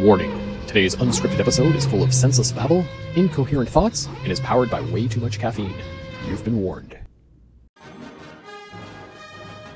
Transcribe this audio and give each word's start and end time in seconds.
Warning 0.00 0.50
Today's 0.66 0.96
unscripted 0.96 1.40
episode 1.40 1.74
is 1.74 1.84
full 1.84 2.02
of 2.02 2.14
senseless 2.14 2.52
babble, 2.52 2.86
incoherent 3.16 3.68
thoughts, 3.68 4.06
and 4.22 4.32
is 4.32 4.40
powered 4.40 4.70
by 4.70 4.80
way 4.80 5.06
too 5.06 5.20
much 5.20 5.38
caffeine. 5.38 5.74
You've 6.26 6.42
been 6.42 6.62
warned. 6.62 6.96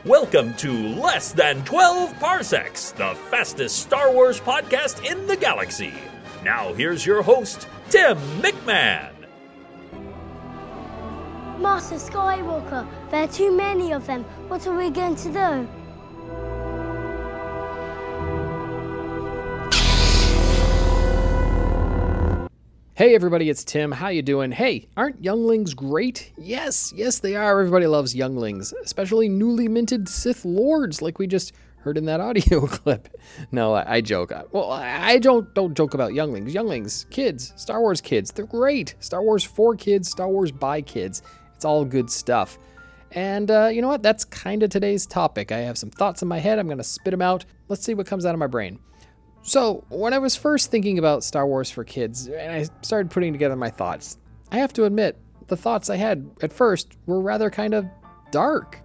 Welcome 0.05 0.55
to 0.55 0.73
Less 0.95 1.33
Than 1.33 1.65
12 1.65 2.19
Parsecs, 2.21 2.93
the 2.93 3.15
fastest 3.29 3.81
Star 3.81 4.13
Wars 4.13 4.41
podcast 4.41 5.05
in 5.05 5.27
the 5.27 5.37
galaxy. 5.37 5.93
Now, 6.43 6.73
here's 6.73 7.05
your 7.05 7.23
host, 7.23 7.67
Tim 7.91 8.17
McMahon. 8.41 9.11
Master 11.59 11.97
Skywalker, 11.97 12.89
there 13.11 13.25
are 13.25 13.29
too 13.29 13.55
many 13.55 13.93
of 13.93 14.07
them. 14.07 14.23
What 14.49 14.65
are 14.69 14.75
we 14.75 14.91
going 14.91 15.17
to 15.17 15.33
do? 15.33 15.69
Hey 22.97 23.17
everybody, 23.17 23.51
it's 23.51 23.65
Tim. 23.65 23.91
How 23.91 24.07
you 24.07 24.23
doing? 24.23 24.53
Hey, 24.53 24.87
aren't 24.97 25.25
younglings 25.25 25.75
great? 25.75 26.31
Yes, 26.39 26.93
yes 26.95 27.19
they 27.19 27.35
are. 27.35 27.59
Everybody 27.59 27.89
loves 27.89 28.15
younglings, 28.15 28.73
especially 28.85 29.29
newly 29.29 29.67
minted 29.67 30.09
Sith 30.09 30.45
lords 30.45 31.03
like 31.03 31.19
we 31.19 31.27
just 31.27 31.53
heard 31.79 31.99
in 31.99 32.05
that 32.05 32.21
audio 32.21 32.69
clip. 32.69 33.09
No, 33.51 33.75
I, 33.75 33.97
I 33.97 34.01
joke. 34.01 34.33
Well, 34.53 34.71
I 34.71 35.19
don't 35.19 35.53
don't 35.55 35.77
joke 35.77 35.95
about 35.95 36.15
younglings. 36.15 36.55
Younglings, 36.55 37.07
kids, 37.11 37.53
Star 37.57 37.81
Wars 37.81 38.01
kids, 38.01 38.31
they're 38.31 38.47
great. 38.47 38.95
Star 39.01 39.25
Wars 39.25 39.43
for 39.43 39.75
kids, 39.75 40.09
Star 40.09 40.29
Wars 40.29 40.53
by 40.53 40.81
kids. 40.81 41.21
It's 41.57 41.65
all 41.65 41.85
good 41.85 42.09
stuff. 42.09 42.61
And 43.11 43.51
uh, 43.51 43.71
you 43.73 43.83
know 43.83 43.89
what? 43.89 44.05
That's 44.05 44.25
kind 44.25 44.63
of 44.63 44.71
today's 44.71 45.05
topic. 45.05 45.51
I 45.51 45.59
have 45.59 45.79
some 45.79 45.91
thoughts 45.91 46.23
in 46.23 46.29
my 46.29 46.39
head. 46.39 46.61
I'm 46.61 46.67
going 46.67 46.79
to 46.79 46.85
spit 46.85 47.11
them 47.11 47.23
out. 47.23 47.45
Let's 47.69 47.83
see 47.83 47.95
what 47.95 48.07
comes 48.07 48.25
out 48.25 48.35
of 48.35 48.39
my 48.39 48.47
brain. 48.47 48.79
So, 49.47 49.85
when 49.91 50.15
I 50.15 50.19
was 50.19 50.35
first 50.35 50.71
thinking 50.71 50.99
about 50.99 51.23
Star 51.23 51.47
Wars 51.47 51.71
for 51.71 51.85
kids, 51.85 52.29
and 52.29 52.51
I 52.51 52.67
started 52.81 53.11
putting 53.11 53.31
together 53.35 53.57
my 53.57 53.69
thoughts, 53.69 54.17
I 54.51 54.57
have 54.57 54.73
to 54.73 54.85
admit, 54.85 55.19
the 55.49 55.57
thoughts 55.57 55.91
I 55.91 55.97
had 55.97 56.31
at 56.41 56.51
first 56.51 56.97
were 57.05 57.21
rather 57.21 57.51
kind 57.51 57.75
of 57.75 57.87
dark. 58.31 58.81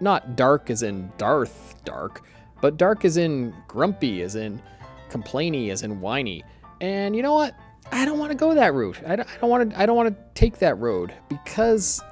Not 0.00 0.34
dark 0.34 0.70
as 0.70 0.82
in 0.82 1.12
Darth 1.18 1.74
dark, 1.84 2.24
but 2.62 2.78
dark 2.78 3.04
as 3.04 3.18
in 3.18 3.54
grumpy, 3.68 4.22
as 4.22 4.34
in 4.34 4.62
complainy, 5.10 5.68
as 5.68 5.82
in 5.82 6.00
whiny. 6.00 6.42
And 6.80 7.14
you 7.14 7.22
know 7.22 7.34
what? 7.34 7.54
I 7.92 8.06
don't 8.06 8.18
want 8.18 8.32
to 8.32 8.38
go 8.38 8.54
that 8.54 8.72
route. 8.72 8.98
I 9.06 9.16
don't, 9.16 9.42
want 9.42 9.70
to. 9.70 9.78
I 9.78 9.84
don't 9.84 9.96
want 9.96 10.08
to 10.08 10.16
take 10.32 10.58
that 10.60 10.78
road 10.78 11.12
because 11.28 12.02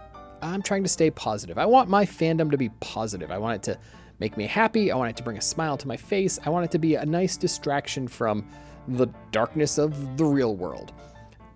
I'm 0.43 0.61
trying 0.61 0.83
to 0.83 0.89
stay 0.91 1.11
positive. 1.11 1.57
I 1.57 1.65
want 1.65 1.89
my 1.89 2.05
fandom 2.05 2.51
to 2.51 2.59
be 2.59 2.69
positive. 2.81 3.31
I 3.31 3.39
want 3.39 3.57
it 3.57 3.73
to 3.73 3.79
make 4.19 4.37
me 4.37 4.47
happy. 4.47 4.91
I 4.91 4.97
want 4.97 5.11
it 5.11 5.17
to 5.17 5.23
bring 5.23 5.39
a 5.39 5.43
smile 5.43 5.77
to 5.79 5.89
my 5.89 5.97
face. 5.97 6.39
I 6.45 6.51
want 6.51 6.65
it 6.65 6.71
to 6.73 6.79
be 6.79 6.95
a 6.95 7.05
nice 7.05 7.37
distraction 7.37 8.09
from 8.09 8.47
the 8.89 9.09
darkness 9.33 9.79
of 9.79 10.17
the 10.17 10.25
real 10.25 10.55
world. 10.55 10.93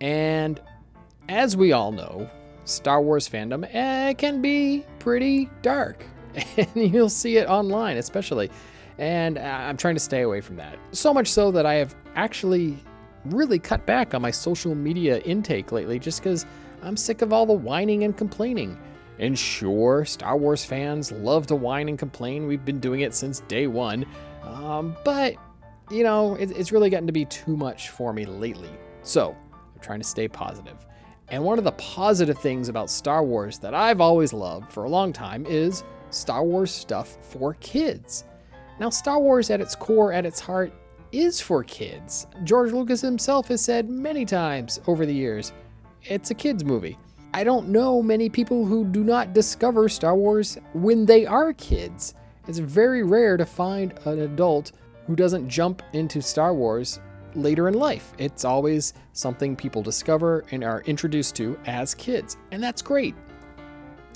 And 0.01 0.61
as 1.29 1.57
we 1.57 1.73
all 1.73 1.93
know, 1.93 2.29
Star 2.65 3.03
Wars 3.03 3.29
fandom 3.29 3.69
eh, 3.73 4.13
can 4.15 4.41
be 4.43 4.85
pretty 4.99 5.49
dark. 5.63 6.05
And 6.57 6.95
you'll 6.95 7.09
see 7.09 7.39
it 7.39 7.49
online, 7.49 7.97
especially. 7.97 8.51
And 8.99 9.39
I'm 9.39 9.77
trying 9.77 9.95
to 9.95 10.01
stay 10.01 10.21
away 10.21 10.41
from 10.41 10.57
that. 10.57 10.79
So 10.93 11.13
much 11.13 11.27
so 11.27 11.51
that 11.51 11.67
I 11.67 11.75
have 11.75 11.95
actually 12.15 12.79
really 13.25 13.59
cut 13.59 13.85
back 13.87 14.15
on 14.15 14.23
my 14.23 14.31
social 14.31 14.75
media 14.75 15.19
intake 15.21 15.73
lately 15.73 15.99
just 15.99 16.23
because 16.23 16.47
I'm 16.83 16.97
sick 16.97 17.23
of 17.23 17.33
all 17.33 17.47
the 17.47 17.53
whining 17.53 18.05
and 18.05 18.17
complaining. 18.17 18.79
And 19.21 19.39
sure, 19.39 20.07
Star 20.07 20.37
Wars 20.37 20.65
fans 20.65 21.13
love 21.13 21.47
to 21.49 21.55
whine 21.55 21.91
and 21.91 21.99
complain. 21.99 22.47
We've 22.47 22.65
been 22.65 22.81
doing 22.81 23.03
it 23.03 23.15
since 23.15 23.41
day 23.41 23.67
one. 23.67 24.07
Um, 24.43 24.97
but, 25.05 25.35
you 25.91 26.03
know, 26.03 26.37
it, 26.37 26.51
it's 26.57 26.73
really 26.73 26.89
gotten 26.89 27.07
to 27.07 27.13
be 27.13 27.27
too 27.27 27.55
much 27.55 27.91
for 27.91 28.15
me 28.15 28.25
lately. 28.25 28.71
So, 29.03 29.37
I'm 29.75 29.81
trying 29.81 30.01
to 30.01 30.07
stay 30.07 30.27
positive. 30.27 30.87
And 31.29 31.45
one 31.45 31.59
of 31.59 31.65
the 31.65 31.73
positive 31.73 32.39
things 32.39 32.71
about 32.71 32.89
Star 32.89 33.23
Wars 33.23 33.59
that 33.59 33.75
I've 33.75 34.01
always 34.01 34.33
loved 34.33 34.73
for 34.73 34.85
a 34.85 34.89
long 34.89 35.13
time 35.13 35.45
is 35.47 35.85
Star 36.09 36.43
Wars 36.43 36.71
stuff 36.71 37.19
for 37.21 37.55
kids. 37.61 38.25
Now, 38.81 38.89
Star 38.89 39.21
Wars 39.21 39.51
at 39.51 39.61
its 39.61 39.77
core, 39.77 40.15
at 40.15 40.25
its 40.25 40.41
heart, 40.41 40.73
is 41.13 41.43
for 41.43 41.63
kids. 41.63 42.27
George 42.45 42.73
Lucas 42.73 43.03
himself 43.03 43.49
has 43.49 43.63
said 43.63 43.91
many 43.91 44.25
times 44.25 44.81
over 44.87 45.05
the 45.05 45.15
years 45.15 45.53
it's 46.05 46.31
a 46.31 46.35
kids' 46.35 46.65
movie. 46.65 46.97
I 47.33 47.45
don't 47.45 47.69
know 47.69 48.03
many 48.03 48.29
people 48.29 48.67
who 48.67 48.85
do 48.85 49.05
not 49.05 49.33
discover 49.33 49.89
Star 49.89 50.17
Wars 50.17 50.59
when 50.75 51.07
they 51.07 51.27
are 51.27 51.53
kids. 51.53 52.15
It's 52.49 52.59
very 52.59 53.05
rare 53.05 53.37
to 53.37 53.47
find 53.47 53.95
an 54.05 54.19
adult 54.21 54.73
who 55.07 55.15
doesn't 55.15 55.49
jump 55.49 55.83
into 55.93 56.21
Star 56.21 56.53
Wars 56.53 56.99
later 57.37 57.69
in 57.69 57.75
life. 57.75 58.13
It's 58.19 58.45
always 58.45 58.95
something 59.13 59.55
people 59.55 59.81
discover 59.81 60.45
and 60.51 60.65
are 60.65 60.83
introduced 60.83 61.37
to 61.37 61.57
as 61.67 61.95
kids, 61.95 62.37
and 62.51 62.61
that's 62.61 62.83
great. 62.83 63.15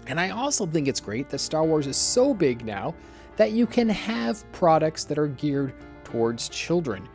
And 0.08 0.18
I 0.18 0.30
also 0.30 0.66
think 0.66 0.88
it's 0.88 1.00
great 1.00 1.30
that 1.30 1.38
Star 1.38 1.64
Wars 1.64 1.86
is 1.86 1.96
so 1.96 2.34
big 2.34 2.64
now 2.64 2.96
that 3.36 3.52
you 3.52 3.64
can 3.64 3.88
have 3.88 4.50
products 4.50 5.04
that 5.04 5.18
are 5.18 5.28
geared 5.28 5.72
towards 6.02 6.48
children 6.48 7.08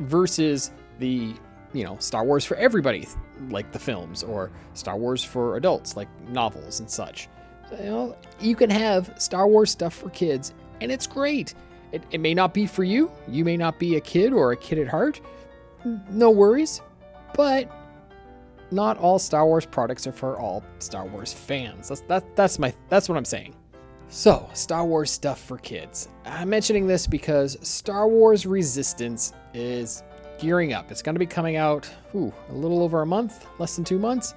versus 0.00 0.70
the 0.98 1.34
you 1.74 1.84
know, 1.84 1.98
Star 1.98 2.24
Wars 2.24 2.44
for 2.44 2.56
everybody, 2.56 3.06
like 3.50 3.72
the 3.72 3.78
films, 3.78 4.22
or 4.22 4.50
Star 4.72 4.96
Wars 4.96 5.22
for 5.22 5.56
adults, 5.56 5.96
like 5.96 6.08
novels 6.28 6.80
and 6.80 6.88
such. 6.88 7.28
You 7.72 7.84
know, 7.84 8.16
you 8.40 8.54
can 8.54 8.70
have 8.70 9.12
Star 9.18 9.46
Wars 9.48 9.70
stuff 9.70 9.94
for 9.94 10.08
kids, 10.10 10.54
and 10.80 10.90
it's 10.90 11.06
great. 11.06 11.54
It, 11.92 12.02
it 12.10 12.20
may 12.20 12.34
not 12.34 12.54
be 12.54 12.66
for 12.66 12.84
you. 12.84 13.10
You 13.28 13.44
may 13.44 13.56
not 13.56 13.78
be 13.78 13.96
a 13.96 14.00
kid 14.00 14.32
or 14.32 14.52
a 14.52 14.56
kid 14.56 14.78
at 14.78 14.88
heart. 14.88 15.20
No 16.10 16.30
worries. 16.30 16.80
But 17.34 17.70
not 18.70 18.96
all 18.98 19.18
Star 19.18 19.46
Wars 19.46 19.66
products 19.66 20.06
are 20.06 20.12
for 20.12 20.38
all 20.38 20.64
Star 20.78 21.06
Wars 21.06 21.32
fans. 21.32 21.88
That's 21.88 22.00
that, 22.02 22.36
that's 22.36 22.58
my 22.58 22.72
that's 22.88 23.08
what 23.08 23.18
I'm 23.18 23.24
saying. 23.24 23.54
So, 24.08 24.48
Star 24.52 24.84
Wars 24.84 25.10
stuff 25.10 25.40
for 25.40 25.58
kids. 25.58 26.08
I'm 26.24 26.48
mentioning 26.48 26.86
this 26.86 27.06
because 27.06 27.58
Star 27.66 28.06
Wars 28.06 28.46
Resistance 28.46 29.32
is 29.54 30.02
gearing 30.44 30.74
up. 30.74 30.90
It's 30.90 31.00
going 31.00 31.14
to 31.14 31.18
be 31.18 31.24
coming 31.24 31.56
out 31.56 31.90
ooh, 32.14 32.30
a 32.50 32.52
little 32.52 32.82
over 32.82 33.00
a 33.00 33.06
month, 33.06 33.46
less 33.58 33.76
than 33.76 33.84
two 33.84 33.98
months. 33.98 34.34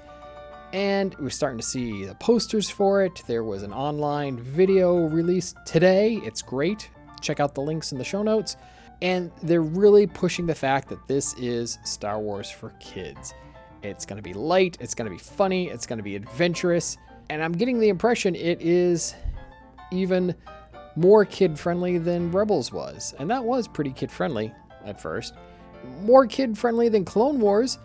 And 0.71 1.13
we're 1.19 1.29
starting 1.29 1.59
to 1.59 1.65
see 1.65 2.05
the 2.05 2.15
posters 2.15 2.69
for 2.69 3.03
it. 3.03 3.21
There 3.27 3.43
was 3.43 3.61
an 3.61 3.73
online 3.73 4.39
video 4.39 5.07
released 5.07 5.57
today. 5.65 6.21
It's 6.23 6.41
great. 6.41 6.89
Check 7.19 7.41
out 7.41 7.53
the 7.53 7.61
links 7.61 7.91
in 7.91 7.97
the 7.97 8.05
show 8.05 8.23
notes. 8.23 8.55
And 9.01 9.31
they're 9.43 9.61
really 9.61 10.07
pushing 10.07 10.45
the 10.45 10.55
fact 10.55 10.87
that 10.87 11.05
this 11.09 11.33
is 11.33 11.77
Star 11.83 12.19
Wars 12.19 12.49
for 12.49 12.69
kids. 12.79 13.33
It's 13.83 14.05
going 14.05 14.17
to 14.17 14.23
be 14.23 14.33
light, 14.33 14.77
it's 14.79 14.95
going 14.95 15.11
to 15.11 15.15
be 15.15 15.21
funny, 15.21 15.67
it's 15.67 15.85
going 15.85 15.99
to 15.99 16.03
be 16.03 16.15
adventurous. 16.15 16.97
And 17.29 17.43
I'm 17.43 17.51
getting 17.51 17.81
the 17.81 17.89
impression 17.89 18.33
it 18.33 18.61
is 18.61 19.13
even 19.91 20.35
more 20.95 21.25
kid 21.25 21.59
friendly 21.59 21.97
than 21.97 22.31
Rebels 22.31 22.71
was. 22.71 23.13
And 23.19 23.29
that 23.29 23.43
was 23.43 23.67
pretty 23.67 23.91
kid 23.91 24.09
friendly 24.09 24.53
at 24.85 25.01
first 25.01 25.33
more 26.01 26.25
kid 26.25 26.57
friendly 26.57 26.89
than 26.89 27.05
Clone 27.05 27.39
Wars. 27.39 27.77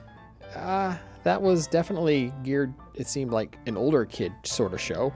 Uh, 0.54 0.97
that 1.25 1.41
was 1.41 1.66
definitely 1.66 2.32
geared. 2.42 2.72
It 2.94 3.06
seemed 3.06 3.30
like 3.30 3.58
an 3.66 3.76
older 3.76 4.04
kid 4.04 4.32
sort 4.42 4.72
of 4.72 4.80
show. 4.80 5.12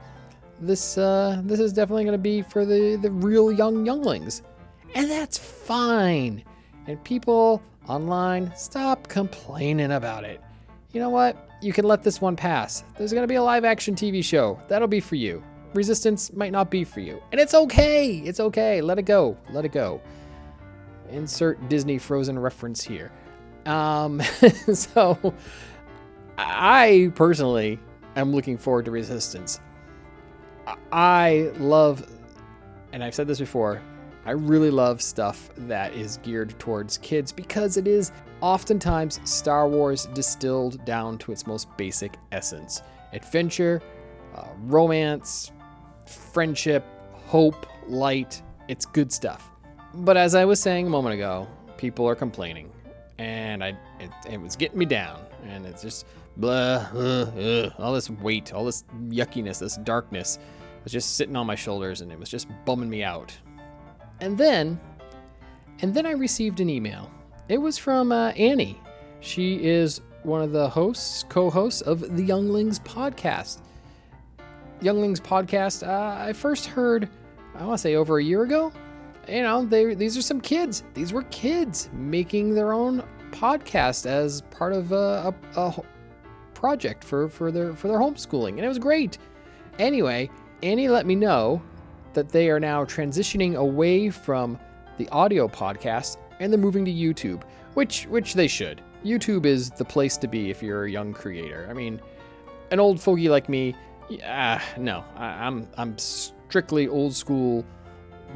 This 0.61 0.97
uh, 0.97 1.41
this 1.45 1.61
is 1.61 1.73
definitely 1.73 2.05
going 2.05 2.13
to 2.13 2.19
be 2.19 2.43
for 2.43 2.65
the 2.65 2.97
the 2.97 3.11
real 3.11 3.53
young 3.53 3.85
younglings, 3.85 4.43
and 4.95 5.11
that's 5.11 5.37
fine. 5.37 6.43
And 6.87 7.03
people 7.05 7.63
online, 7.89 8.53
stop 8.57 9.09
complaining 9.09 9.93
about 9.93 10.25
it. 10.25 10.41
You 10.93 11.01
know 11.01 11.11
what? 11.11 11.51
You 11.61 11.73
can 11.73 11.85
let 11.85 12.03
this 12.03 12.21
one 12.21 12.37
pass. 12.37 12.85
There's 12.97 13.13
going 13.13 13.23
to 13.25 13.29
be 13.29 13.35
a 13.37 13.43
live 13.43 13.65
action 13.65 13.95
TV 13.95 14.23
show. 14.23 14.59
That'll 14.69 14.89
be 14.89 15.01
for 15.01 15.17
you. 15.17 15.43
Resistance 15.75 16.33
might 16.33 16.53
not 16.53 16.71
be 16.71 16.85
for 16.85 17.01
you. 17.01 17.21
And 17.33 17.41
it's 17.41 17.55
okay. 17.55 18.19
It's 18.19 18.41
okay. 18.41 18.81
Let 18.81 18.99
it 18.99 19.03
go. 19.03 19.37
Let 19.51 19.65
it 19.65 19.73
go. 19.73 20.01
Insert 21.11 21.69
Disney 21.69 21.99
Frozen 21.99 22.39
reference 22.39 22.83
here. 22.83 23.13
Um, 23.65 24.21
so, 24.73 25.35
I 26.39 27.11
personally 27.15 27.79
am 28.17 28.33
looking 28.33 28.57
forward 28.57 28.85
to 28.87 28.91
Resistance. 28.91 29.61
I 30.93 31.53
love, 31.59 32.09
and 32.93 33.03
I've 33.03 33.15
said 33.15 33.29
this 33.29 33.39
before, 33.39 33.81
I 34.25 34.33
really 34.33 34.73
love 34.73 35.01
stuff 35.01 35.51
that 35.57 35.95
is 35.95 36.17
geared 36.19 36.59
towards 36.59 36.99
kids 36.99 37.31
because 37.31 37.77
it 37.77 37.87
is 37.87 38.11
oftentimes 38.41 39.21
Star 39.25 39.69
Wars 39.69 40.07
distilled 40.15 40.85
down 40.85 41.19
to 41.19 41.33
its 41.33 41.47
most 41.47 41.75
basic 41.77 42.17
essence 42.33 42.83
adventure, 43.13 43.81
uh, 44.35 44.49
romance, 44.65 45.53
friendship, 46.07 46.85
hope, 47.13 47.67
light. 47.87 48.43
It's 48.69 48.85
good 48.85 49.13
stuff. 49.13 49.53
But 49.97 50.17
as 50.17 50.35
I 50.35 50.45
was 50.45 50.61
saying 50.61 50.87
a 50.87 50.91
moment 50.91 51.15
ago, 51.15 51.49
people 51.79 52.07
are 52.07 52.15
complaining, 52.15 52.71
and 53.19 53.65
I 53.65 53.69
it, 53.99 54.11
it 54.31 54.41
was 54.41 54.55
getting 54.57 54.79
me 54.79 54.85
down, 54.85 55.21
and 55.45 55.65
it's 55.65 55.83
just 55.83 56.07
blah, 56.37 56.89
uh, 56.95 57.31
uh, 57.39 57.71
all 57.79 57.95
this 57.95 58.11
weight, 58.11 58.53
all 58.53 58.65
this 58.65 58.85
yuckiness, 59.09 59.61
this 59.61 59.77
darkness 59.79 60.39
was 60.85 60.93
just 60.93 61.17
sitting 61.17 61.35
on 61.35 61.47
my 61.47 61.55
shoulders, 61.55 62.03
and 62.03 62.13
it 62.13 62.19
was 62.19 62.29
just 62.29 62.47
bumming 62.67 62.91
me 62.91 63.03
out. 63.03 63.37
And 64.21 64.37
then, 64.37 64.79
and 65.81 65.95
then 65.95 66.07
I 66.07 66.13
received 66.13 66.61
an 66.61 66.71
email 66.71 67.11
It 67.49 67.59
was 67.59 67.79
from 67.79 68.13
uh, 68.13 68.31
Annie. 68.31 68.81
She 69.21 69.65
is 69.65 70.03
one 70.23 70.43
of 70.43 70.53
the 70.53 70.69
hosts, 70.69 71.25
co 71.29 71.49
hosts 71.49 71.81
of 71.81 72.17
the 72.17 72.23
Younglings 72.23 72.81
podcast. 72.81 73.61
Younglings 74.83 75.21
podcast, 75.21 75.87
uh, 75.87 76.23
I 76.23 76.35
first 76.35 76.67
heard, 76.67 77.09
I 77.55 77.65
want 77.65 77.79
to 77.79 77.83
say 77.83 77.95
over 77.95 78.19
a 78.19 78.23
year 78.23 78.43
ago. 78.43 78.73
You 79.29 79.43
know, 79.43 79.65
they 79.65 79.95
these 79.95 80.17
are 80.17 80.23
some 80.23 80.41
kids. 80.41 80.85
These 80.95 81.13
were 81.13 81.23
kids 81.25 81.91
making 81.93 82.55
their 82.55 82.73
own 82.73 83.03
podcast 83.31 84.07
as 84.07 84.43
part 84.43 84.73
of 84.73 84.93
a, 84.93 85.35
a, 85.57 85.61
a 85.61 85.83
project 86.55 87.05
for, 87.05 87.29
for 87.29 87.51
their 87.51 87.75
for 87.75 87.89
their 87.89 87.99
homeschooling, 87.99 88.51
and 88.51 88.61
it 88.61 88.69
was 88.69 88.79
great. 88.79 89.19
Anyway, 89.79 90.31
Annie 90.63 90.89
let 90.89 91.07
me 91.07 91.15
know 91.15 91.61
that 92.15 92.29
they 92.31 92.49
are 92.49 92.61
now 92.61 92.85
transitioning 92.85 93.57
away 93.57 94.11
from 94.11 94.59
the 94.97 95.09
audio 95.11 95.47
podcast 95.47 96.17
and 96.41 96.53
they're 96.53 96.59
moving 96.59 96.85
to 96.85 96.93
YouTube, 96.93 97.43
which 97.75 98.05
which 98.07 98.35
they 98.35 98.49
should. 98.49 98.81
YouTube 99.05 99.45
is 99.45 99.71
the 99.71 99.85
place 99.85 100.17
to 100.17 100.29
be 100.29 100.51
if 100.51 100.63
you're 100.63 100.85
a 100.85 100.91
young 100.91 101.13
creator. 101.13 101.67
I 101.69 101.75
mean, 101.75 102.01
an 102.71 102.81
old 102.81 103.01
fogey 103.01 103.29
like 103.29 103.49
me, 103.49 103.75
yeah, 104.09 104.63
no, 104.79 105.05
I, 105.17 105.27
I'm 105.27 105.69
I'm 105.77 105.99
strictly 105.99 106.89
old 106.89 107.15
school 107.15 107.65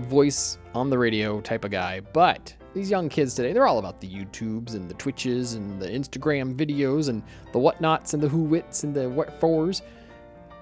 voice 0.00 0.58
on 0.75 0.91
the 0.91 0.99
radio 0.99 1.41
type 1.41 1.64
of 1.64 1.70
guy. 1.70 2.00
But 2.00 2.55
these 2.75 2.91
young 2.91 3.08
kids 3.08 3.35
today, 3.35 3.52
they're 3.52 3.67
all 3.67 3.79
about 3.79 4.00
the 4.00 4.08
YouTubes 4.08 4.75
and 4.75 4.88
the 4.88 4.94
Twitches 4.94 5.55
and 5.55 5.81
the 5.81 5.88
Instagram 5.88 6.55
videos 6.55 7.08
and 7.08 7.23
the 7.52 7.58
whatnots 7.58 8.14
and 8.14 8.23
the 8.23 8.29
who 8.29 8.43
wits 8.43 8.85
and 8.85 8.94
the 8.94 9.08
what 9.08 9.38
fours. 9.41 9.82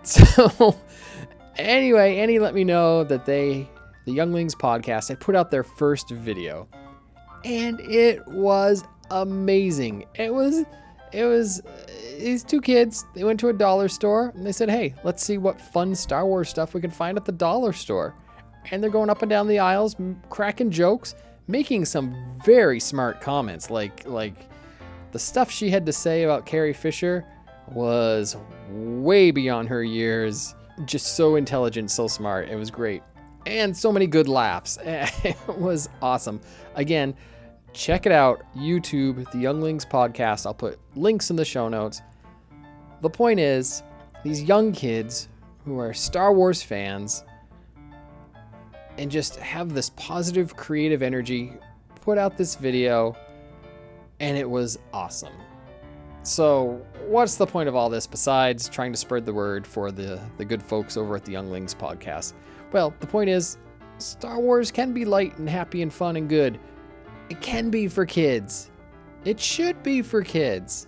So 0.04 0.76
anyway, 1.58 2.18
Annie 2.18 2.38
let 2.38 2.54
me 2.54 2.64
know 2.64 3.04
that 3.04 3.26
they, 3.26 3.68
the 4.06 4.12
Younglings 4.12 4.54
podcast, 4.54 5.08
had 5.08 5.20
put 5.20 5.36
out 5.36 5.50
their 5.50 5.64
first 5.64 6.10
video, 6.10 6.68
and 7.44 7.80
it 7.80 8.26
was 8.28 8.84
amazing. 9.10 10.06
It 10.14 10.32
was, 10.32 10.64
it 11.12 11.24
was 11.24 11.60
these 12.16 12.44
two 12.44 12.60
kids. 12.60 13.04
They 13.14 13.24
went 13.24 13.40
to 13.40 13.48
a 13.48 13.52
dollar 13.52 13.88
store 13.88 14.32
and 14.34 14.46
they 14.46 14.52
said, 14.52 14.70
"Hey, 14.70 14.94
let's 15.04 15.22
see 15.22 15.36
what 15.36 15.60
fun 15.60 15.94
Star 15.94 16.24
Wars 16.24 16.48
stuff 16.48 16.72
we 16.74 16.80
can 16.80 16.90
find 16.90 17.18
at 17.18 17.24
the 17.24 17.32
dollar 17.32 17.72
store." 17.72 18.14
And 18.70 18.82
they're 18.82 18.90
going 18.90 19.10
up 19.10 19.22
and 19.22 19.30
down 19.30 19.48
the 19.48 19.58
aisles, 19.58 19.96
cracking 20.28 20.70
jokes, 20.70 21.14
making 21.46 21.84
some 21.86 22.14
very 22.44 22.78
smart 22.80 23.20
comments, 23.20 23.70
like 23.70 24.06
like 24.06 24.34
the 25.12 25.18
stuff 25.18 25.50
she 25.50 25.70
had 25.70 25.86
to 25.86 25.92
say 25.92 26.24
about 26.24 26.44
Carrie 26.46 26.74
Fisher 26.74 27.24
was 27.72 28.36
way 28.70 29.30
beyond 29.30 29.68
her 29.68 29.82
years. 29.82 30.54
Just 30.84 31.16
so 31.16 31.34
intelligent, 31.36 31.90
so 31.90 32.06
smart. 32.06 32.48
It 32.48 32.56
was 32.56 32.70
great. 32.70 33.02
And 33.46 33.76
so 33.76 33.90
many 33.90 34.06
good 34.06 34.28
laughs. 34.28 34.78
It 34.84 35.36
was 35.48 35.88
awesome. 36.02 36.40
Again, 36.76 37.14
check 37.72 38.06
it 38.06 38.12
out. 38.12 38.42
YouTube, 38.56 39.28
the 39.32 39.38
Younglings 39.38 39.84
podcast. 39.84 40.46
I'll 40.46 40.54
put 40.54 40.78
links 40.94 41.30
in 41.30 41.36
the 41.36 41.44
show 41.44 41.68
notes. 41.68 42.02
The 43.00 43.10
point 43.10 43.40
is, 43.40 43.82
these 44.22 44.42
young 44.42 44.72
kids 44.72 45.28
who 45.64 45.78
are 45.78 45.92
Star 45.94 46.32
Wars 46.32 46.62
fans 46.62 47.24
and 48.98 49.10
just 49.10 49.36
have 49.36 49.72
this 49.72 49.90
positive 49.90 50.56
creative 50.56 51.02
energy 51.02 51.54
put 52.02 52.18
out 52.18 52.36
this 52.36 52.56
video 52.56 53.16
and 54.20 54.36
it 54.36 54.48
was 54.48 54.78
awesome. 54.92 55.32
So, 56.24 56.84
what's 57.06 57.36
the 57.36 57.46
point 57.46 57.68
of 57.68 57.76
all 57.76 57.88
this 57.88 58.06
besides 58.06 58.68
trying 58.68 58.92
to 58.92 58.98
spread 58.98 59.24
the 59.24 59.32
word 59.32 59.66
for 59.66 59.90
the, 59.90 60.20
the 60.36 60.44
good 60.44 60.62
folks 60.62 60.96
over 60.96 61.16
at 61.16 61.24
the 61.24 61.32
Younglings 61.32 61.74
podcast? 61.74 62.34
Well, 62.72 62.92
the 63.00 63.06
point 63.06 63.30
is, 63.30 63.56
Star 63.98 64.38
Wars 64.38 64.70
can 64.70 64.92
be 64.92 65.04
light 65.04 65.38
and 65.38 65.48
happy 65.48 65.80
and 65.80 65.92
fun 65.92 66.16
and 66.16 66.28
good. 66.28 66.58
It 67.30 67.40
can 67.40 67.70
be 67.70 67.88
for 67.88 68.04
kids. 68.04 68.70
It 69.24 69.40
should 69.40 69.82
be 69.82 70.02
for 70.02 70.22
kids. 70.22 70.86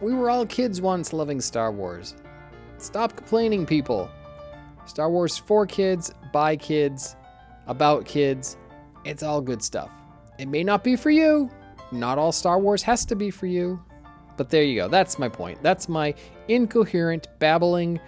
We 0.00 0.12
were 0.12 0.28
all 0.28 0.44
kids 0.44 0.80
once 0.80 1.12
loving 1.12 1.40
Star 1.40 1.72
Wars. 1.72 2.14
Stop 2.78 3.16
complaining, 3.16 3.64
people. 3.64 4.10
Star 4.84 5.10
Wars 5.10 5.38
for 5.38 5.66
kids, 5.66 6.12
by 6.32 6.56
kids, 6.56 7.16
about 7.66 8.04
kids. 8.04 8.56
It's 9.04 9.22
all 9.22 9.40
good 9.40 9.62
stuff. 9.62 9.90
It 10.38 10.48
may 10.48 10.64
not 10.64 10.84
be 10.84 10.96
for 10.96 11.10
you. 11.10 11.50
Not 11.92 12.18
all 12.18 12.32
Star 12.32 12.58
Wars 12.58 12.82
has 12.82 13.04
to 13.06 13.16
be 13.16 13.30
for 13.30 13.46
you. 13.46 13.82
But 14.36 14.50
there 14.50 14.62
you 14.62 14.76
go. 14.76 14.88
That's 14.88 15.18
my 15.18 15.28
point. 15.28 15.62
That's 15.62 15.88
my 15.88 16.14
incoherent, 16.48 17.28
babbling, 17.38 18.00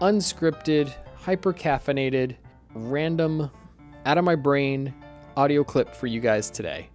unscripted, 0.00 0.92
hyper 1.16 1.52
caffeinated, 1.52 2.36
random, 2.74 3.50
out 4.06 4.18
of 4.18 4.24
my 4.24 4.34
brain 4.34 4.94
audio 5.36 5.64
clip 5.64 5.94
for 5.94 6.06
you 6.06 6.20
guys 6.20 6.50
today. 6.50 6.88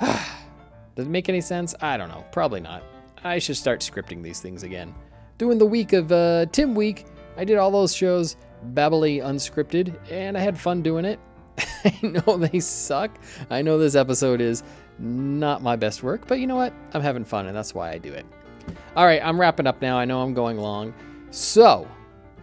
Does 0.00 1.06
it 1.06 1.08
make 1.08 1.28
any 1.28 1.40
sense? 1.40 1.74
I 1.80 1.96
don't 1.96 2.08
know. 2.08 2.24
Probably 2.32 2.60
not. 2.60 2.82
I 3.24 3.38
should 3.38 3.56
start 3.56 3.80
scripting 3.80 4.22
these 4.22 4.40
things 4.40 4.62
again. 4.62 4.94
Doing 5.38 5.58
the 5.58 5.66
week 5.66 5.92
of 5.92 6.12
uh, 6.12 6.46
Tim 6.52 6.74
Week, 6.74 7.06
I 7.36 7.44
did 7.44 7.56
all 7.56 7.70
those 7.70 7.94
shows 7.94 8.36
babbly 8.74 9.22
unscripted, 9.22 9.96
and 10.10 10.36
I 10.36 10.40
had 10.40 10.58
fun 10.58 10.82
doing 10.82 11.04
it. 11.04 11.18
I 11.84 11.98
know 12.02 12.36
they 12.36 12.60
suck. 12.60 13.18
I 13.50 13.62
know 13.62 13.78
this 13.78 13.94
episode 13.94 14.40
is 14.40 14.62
not 14.98 15.62
my 15.62 15.76
best 15.76 16.02
work, 16.02 16.26
but 16.26 16.38
you 16.38 16.46
know 16.46 16.56
what? 16.56 16.72
I'm 16.94 17.02
having 17.02 17.24
fun, 17.24 17.46
and 17.46 17.56
that's 17.56 17.74
why 17.74 17.90
I 17.90 17.98
do 17.98 18.12
it. 18.12 18.26
All 18.96 19.06
right, 19.06 19.20
I'm 19.24 19.40
wrapping 19.40 19.66
up 19.66 19.80
now. 19.80 19.98
I 19.98 20.04
know 20.04 20.20
I'm 20.20 20.34
going 20.34 20.58
long. 20.58 20.94
So, 21.30 21.88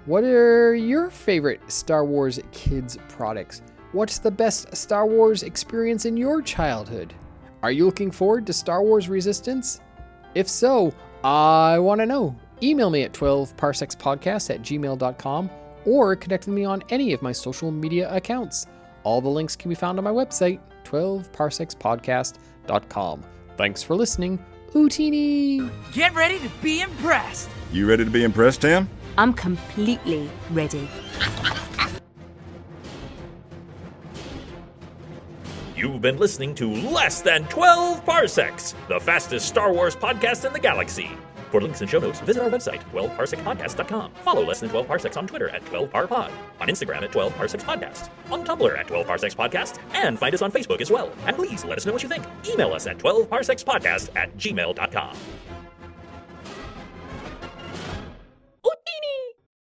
what 0.05 0.23
are 0.23 0.75
your 0.75 1.09
favorite 1.09 1.61
Star 1.71 2.05
Wars 2.05 2.39
kids 2.51 2.97
products? 3.09 3.61
What's 3.91 4.19
the 4.19 4.31
best 4.31 4.75
Star 4.75 5.05
Wars 5.05 5.43
experience 5.43 6.05
in 6.05 6.17
your 6.17 6.41
childhood? 6.41 7.13
Are 7.63 7.71
you 7.71 7.85
looking 7.85 8.11
forward 8.11 8.45
to 8.47 8.53
Star 8.53 8.83
Wars 8.83 9.09
Resistance? 9.09 9.81
If 10.35 10.47
so, 10.47 10.93
I 11.23 11.79
want 11.79 11.99
to 11.99 12.05
know. 12.05 12.35
Email 12.61 12.89
me 12.89 13.03
at 13.03 13.13
12parsecspodcast 13.13 14.53
at 14.53 14.61
gmail.com 14.61 15.49
or 15.87 16.15
connect 16.15 16.45
with 16.45 16.53
me 16.53 16.63
on 16.65 16.83
any 16.89 17.13
of 17.13 17.23
my 17.23 17.31
social 17.31 17.71
media 17.71 18.13
accounts. 18.13 18.67
All 19.03 19.21
the 19.21 19.29
links 19.29 19.55
can 19.55 19.69
be 19.69 19.75
found 19.75 19.97
on 19.97 20.03
my 20.03 20.11
website, 20.11 20.59
12parsecspodcast.com. 20.83 23.23
Thanks 23.55 23.81
for 23.81 23.95
listening. 23.95 24.37
Utinni! 24.73 25.71
Get 25.93 26.13
ready 26.13 26.39
to 26.39 26.49
be 26.61 26.81
impressed. 26.81 27.47
You 27.71 27.87
ready 27.87 28.03
to 28.03 28.11
be 28.11 28.23
impressed, 28.23 28.59
Tim? 28.61 28.89
I'm 29.17 29.31
completely 29.33 30.29
ready. 30.51 30.89
You've 35.75 36.01
been 36.01 36.17
listening 36.17 36.53
to 36.55 36.69
Less 36.69 37.21
Than 37.21 37.45
12 37.45 38.03
Parsecs, 38.03 38.75
the 38.89 38.99
fastest 38.99 39.47
Star 39.47 39.71
Wars 39.71 39.95
podcast 39.95 40.43
in 40.43 40.51
the 40.51 40.59
galaxy. 40.59 41.11
For 41.51 41.61
links 41.61 41.81
and 41.81 41.89
show 41.89 41.99
notes, 41.99 42.19
visit 42.21 42.43
our 42.43 42.49
website, 42.49 42.81
12parsecpodcast.com. 42.91 44.11
Follow 44.23 44.45
Less 44.45 44.59
Than 44.59 44.69
12 44.69 44.87
Parsecs 44.87 45.17
on 45.17 45.27
Twitter 45.27 45.49
at 45.49 45.63
12parpod, 45.65 46.31
on 46.59 46.67
Instagram 46.67 47.01
at 47.03 47.11
12parsecspodcast, 47.11 48.09
on 48.31 48.45
Tumblr 48.45 48.77
at 48.77 48.87
12parsecspodcast, 48.87 49.79
and 49.93 50.19
find 50.19 50.33
us 50.33 50.41
on 50.41 50.51
Facebook 50.51 50.81
as 50.81 50.91
well. 50.91 51.11
And 51.25 51.35
please 51.35 51.63
let 51.63 51.77
us 51.77 51.85
know 51.85 51.93
what 51.93 52.03
you 52.03 52.09
think. 52.09 52.25
Email 52.47 52.73
us 52.73 52.87
at 52.87 52.97
12parsecspodcast 52.97 54.15
at 54.15 54.35
gmail.com. 54.37 55.17